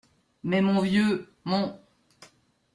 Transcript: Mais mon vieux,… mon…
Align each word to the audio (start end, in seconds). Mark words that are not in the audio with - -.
Mais 0.41 0.63
mon 0.63 0.81
vieux,… 0.81 1.31
mon… 1.45 1.79